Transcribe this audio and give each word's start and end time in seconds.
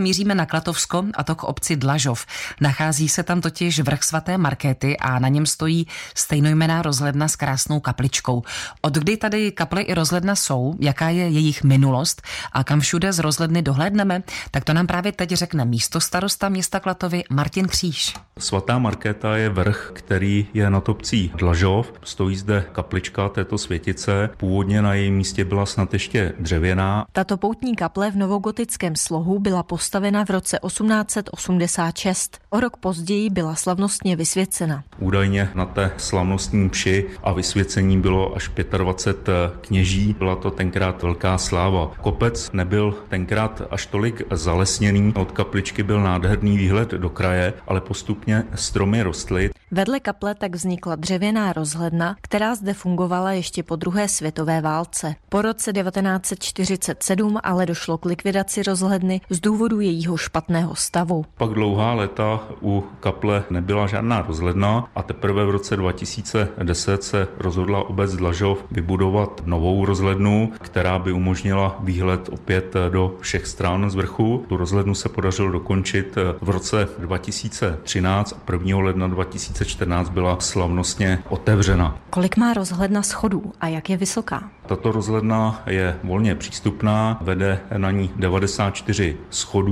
Míříme 0.00 0.34
na 0.34 0.46
Klatovsko 0.46 1.04
a 1.14 1.24
to 1.24 1.34
k 1.34 1.44
obci 1.44 1.76
Dlažov. 1.76 2.26
Nachází 2.60 3.08
se 3.08 3.22
tam 3.22 3.40
totiž 3.40 3.80
vrch 3.80 4.02
svaté 4.02 4.38
Markéty 4.38 4.96
a 4.96 5.18
na 5.18 5.28
něm 5.28 5.46
stojí 5.46 5.86
stejnojmená 6.14 6.82
rozhledna 6.82 7.28
s 7.28 7.36
krásnou 7.36 7.80
kapličkou. 7.80 8.42
Od 8.80 8.94
kdy 8.94 9.16
tady 9.16 9.52
kaple 9.52 9.82
i 9.82 9.94
rozhledna 9.94 10.36
jsou, 10.36 10.74
jaká 10.80 11.08
je 11.08 11.28
jejich 11.28 11.64
minulost 11.64 12.22
a 12.52 12.64
kam 12.64 12.80
všude 12.80 13.12
z 13.12 13.18
rozhledny 13.18 13.62
dohlédneme, 13.62 14.22
tak 14.50 14.64
to 14.64 14.72
nám 14.72 14.86
právě 14.86 15.12
teď 15.12 15.30
řekne 15.30 15.64
místo 15.64 16.00
starosta 16.00 16.48
města 16.48 16.80
Klatovy 16.80 17.24
Martin 17.30 17.68
Kříž. 17.68 18.14
Svatá 18.38 18.78
Markéta 18.78 19.36
je 19.36 19.48
vrch, 19.48 19.90
který 19.94 20.46
je 20.54 20.70
nad 20.70 20.88
obcí 20.88 21.32
Dlažov. 21.34 21.92
Stojí 22.02 22.36
zde 22.36 22.64
kaplička 22.72 23.28
této 23.28 23.58
světice. 23.58 24.30
Původně 24.36 24.82
na 24.82 24.94
jejím 24.94 25.16
místě 25.16 25.44
byla 25.44 25.66
snad 25.66 25.92
ještě 25.92 26.32
dřevěná. 26.38 27.06
Tato 27.12 27.36
poutní 27.36 27.76
kaple 27.76 28.10
v 28.10 28.16
novogotickém 28.16 28.96
slohu 28.96 29.38
byla 29.38 29.62
postavena 29.86 30.24
v 30.24 30.30
roce 30.30 30.58
1886. 30.66 32.38
O 32.50 32.60
rok 32.60 32.76
později 32.76 33.30
byla 33.30 33.54
slavnostně 33.54 34.16
vysvěcena. 34.16 34.84
Údajně 34.98 35.50
na 35.54 35.66
té 35.66 35.92
slavnostní 35.96 36.64
mši 36.64 37.06
a 37.22 37.32
vysvěcení 37.32 38.00
bylo 38.00 38.36
až 38.36 38.50
25 38.78 39.34
kněží. 39.60 40.16
Byla 40.18 40.36
to 40.36 40.50
tenkrát 40.50 41.02
velká 41.02 41.38
sláva. 41.38 41.92
Kopec 42.00 42.52
nebyl 42.52 42.94
tenkrát 43.08 43.62
až 43.70 43.86
tolik 43.86 44.22
zalesněný. 44.30 45.12
Od 45.16 45.32
kapličky 45.32 45.82
byl 45.82 46.02
nádherný 46.02 46.56
výhled 46.56 46.90
do 46.90 47.10
kraje, 47.10 47.52
ale 47.66 47.80
postupně 47.80 48.44
stromy 48.54 49.02
rostly. 49.02 49.50
Vedle 49.70 50.00
kaple 50.00 50.34
tak 50.34 50.54
vznikla 50.54 50.96
dřevěná 50.96 51.52
rozhledna, 51.52 52.16
která 52.20 52.54
zde 52.54 52.74
fungovala 52.74 53.32
ještě 53.32 53.62
po 53.62 53.76
druhé 53.76 54.08
světové 54.08 54.60
válce. 54.60 55.14
Po 55.28 55.42
roce 55.42 55.72
1947 55.72 57.38
ale 57.42 57.66
došlo 57.66 57.98
k 57.98 58.04
likvidaci 58.04 58.62
rozhledny 58.62 59.20
z 59.30 59.40
důvodu 59.40 59.75
jejího 59.80 60.16
špatného 60.16 60.74
stavu. 60.74 61.24
Pak 61.36 61.50
dlouhá 61.50 61.94
léta 61.94 62.40
u 62.62 62.84
kaple 63.00 63.44
nebyla 63.50 63.86
žádná 63.86 64.22
rozhledna 64.22 64.88
a 64.94 65.02
teprve 65.02 65.46
v 65.46 65.50
roce 65.50 65.76
2010 65.76 67.02
se 67.02 67.28
rozhodla 67.38 67.88
obec 67.88 68.16
Dlažov 68.16 68.64
vybudovat 68.70 69.42
novou 69.44 69.84
rozhlednu, 69.84 70.52
která 70.60 70.98
by 70.98 71.12
umožnila 71.12 71.76
výhled 71.80 72.28
opět 72.32 72.74
do 72.90 73.16
všech 73.20 73.46
stran 73.46 73.90
z 73.90 73.94
vrchu. 73.94 74.44
Tu 74.48 74.56
rozhlednu 74.56 74.94
se 74.94 75.08
podařilo 75.08 75.50
dokončit 75.50 76.16
v 76.40 76.50
roce 76.50 76.88
2013 76.98 78.32
a 78.48 78.52
1. 78.52 78.78
ledna 78.78 79.06
2014 79.06 80.08
byla 80.08 80.36
slavnostně 80.40 81.18
otevřena. 81.28 81.98
Kolik 82.10 82.36
má 82.36 82.54
rozhledna 82.54 83.02
schodů 83.02 83.52
a 83.60 83.68
jak 83.68 83.90
je 83.90 83.96
vysoká? 83.96 84.50
Tato 84.66 84.92
rozhledna 84.92 85.62
je 85.66 85.98
volně 86.04 86.34
přístupná, 86.34 87.18
vede 87.20 87.60
na 87.76 87.90
ní 87.90 88.10
94 88.16 89.16
schodů 89.30 89.65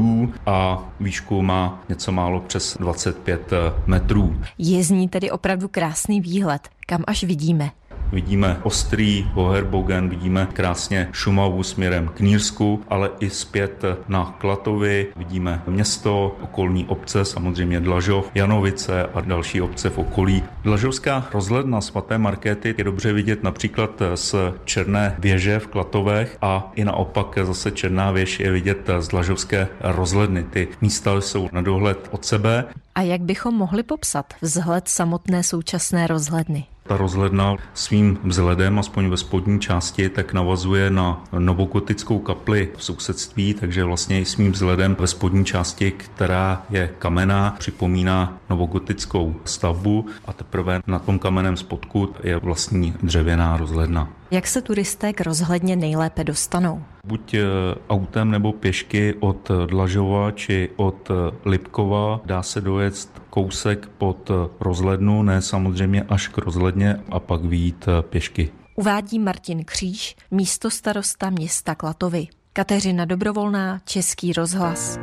a 0.47 0.85
výšku 1.01 1.43
má 1.43 1.83
něco 1.89 2.13
málo 2.13 2.41
přes 2.41 2.77
25 2.81 3.51
metrů. 3.87 4.37
Je 4.59 4.85
z 4.85 4.91
ní 4.91 5.09
tedy 5.09 5.31
opravdu 5.31 5.69
krásný 5.69 6.21
výhled, 6.21 6.69
kam 6.87 7.05
až 7.07 7.25
vidíme. 7.25 7.71
Vidíme 8.15 8.61
ostrý 8.63 9.27
Hoherbogen, 9.33 10.09
vidíme 10.09 10.49
krásně 10.53 11.09
Šumavu 11.13 11.63
směrem 11.63 12.09
k 12.15 12.21
Nírsku, 12.21 12.83
ale 12.89 13.11
i 13.21 13.31
zpět 13.31 13.85
na 14.09 14.37
Klatovy. 14.39 15.07
Vidíme 15.17 15.63
město, 15.67 16.37
okolní 16.41 16.87
obce, 16.87 17.25
samozřejmě 17.25 17.81
Dlažov, 17.81 18.31
Janovice 18.35 19.07
a 19.15 19.21
další 19.21 19.61
obce 19.61 19.91
v 19.91 19.99
okolí. 19.99 20.43
Dlažovská 20.63 21.29
rozhledna 21.33 21.81
svaté 21.81 22.19
Markéty 22.19 22.75
je 22.79 22.85
dobře 22.85 23.13
vidět 23.13 23.43
například 23.43 24.03
z 24.15 24.35
Černé 24.65 25.17
věže 25.19 25.59
v 25.59 25.67
Klatovech 25.67 26.39
a 26.43 26.73
i 26.75 26.85
naopak 26.85 27.39
zase 27.43 27.71
Černá 27.71 28.11
věž 28.11 28.41
je 28.41 28.51
vidět 28.51 28.91
z 28.99 29.09
Dlažovské 29.09 29.69
rozhledny. 29.81 30.45
Ty 30.45 30.69
místa 30.81 31.21
jsou 31.21 31.49
na 31.53 31.63
dohled 31.63 32.09
od 32.11 32.25
sebe. 32.25 32.65
A 32.95 33.03
jak 33.03 33.21
bychom 33.21 33.55
mohli 33.55 33.83
popsat 33.83 34.35
vzhled 34.41 34.89
samotné 34.89 35.43
současné 35.43 36.07
rozhledny? 36.07 36.65
Ta 36.89 36.97
rozhledna 36.97 37.57
svým 37.75 38.19
vzhledem, 38.25 38.79
aspoň 38.79 39.09
ve 39.09 39.17
spodní 39.17 39.61
části, 39.61 40.09
tak 40.09 40.33
navazuje 40.33 40.91
na 40.91 41.25
novogotickou 41.39 42.19
kapli 42.19 42.69
v 42.77 42.85
sousedství, 42.85 43.55
takže 43.55 43.85
vlastně 43.85 44.21
i 44.21 44.25
svým 44.25 44.53
vzhledem 44.53 44.97
ve 45.01 45.07
spodní 45.07 45.45
části, 45.45 45.91
která 45.91 46.63
je 46.71 46.91
kamená, 46.99 47.57
připomíná 47.59 48.39
novogotickou 48.51 49.35
stavbu 49.45 50.07
a 50.25 50.33
teprve 50.33 50.81
na 50.87 50.99
tom 50.99 51.19
kamenem 51.19 51.57
spodku 51.57 52.15
je 52.23 52.37
vlastní 52.37 52.95
dřevěná 53.03 53.57
rozhledna. 53.57 54.09
Jak 54.31 54.47
se 54.47 54.63
turisté 54.63 55.13
k 55.13 55.21
rozhledně 55.21 55.77
nejlépe 55.77 56.25
dostanou? 56.25 56.83
Buď 57.07 57.35
eh, 57.35 57.45
autem 57.89 58.31
nebo 58.31 58.53
pěšky 58.53 59.15
od 59.21 59.51
Dlažova 59.67 60.31
či 60.31 60.71
od 60.77 61.11
Lipkova 61.45 62.21
dá 62.25 62.43
se 62.43 62.61
dojet 62.61 63.09
kousek 63.35 63.89
pod 63.99 64.31
rozhlednu, 64.61 65.23
ne 65.23 65.43
samozřejmě 65.43 66.03
až 66.03 66.29
k 66.29 66.39
rozhledně 66.39 66.97
a 67.11 67.21
pak 67.21 67.45
výjít 67.45 67.89
pěšky. 68.01 68.51
Uvádí 68.77 69.19
Martin 69.19 69.65
Kříž, 69.65 70.17
místo 70.31 70.71
starosta 70.71 71.31
města 71.31 71.75
Klatovy. 71.75 72.27
Kateřina 72.53 73.05
Dobrovolná, 73.05 73.81
Český 73.85 74.33
rozhlas. 74.33 74.99